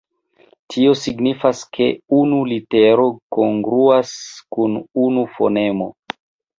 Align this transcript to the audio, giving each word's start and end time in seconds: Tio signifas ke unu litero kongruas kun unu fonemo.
Tio 0.75 0.95
signifas 1.01 1.61
ke 1.77 1.91
unu 2.21 2.41
litero 2.55 3.07
kongruas 3.39 4.19
kun 4.59 4.85
unu 5.09 5.31
fonemo. 5.39 5.95